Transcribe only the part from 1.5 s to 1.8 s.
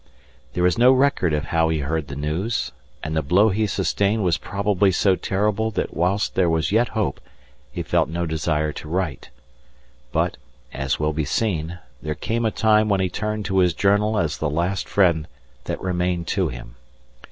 how